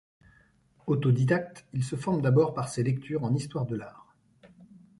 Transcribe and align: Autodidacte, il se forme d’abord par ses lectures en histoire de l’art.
Autodidacte, 0.87 1.67
il 1.73 1.83
se 1.83 1.95
forme 1.95 2.23
d’abord 2.23 2.55
par 2.55 2.69
ses 2.69 2.81
lectures 2.81 3.23
en 3.23 3.35
histoire 3.35 3.67
de 3.67 3.75
l’art. 3.75 4.15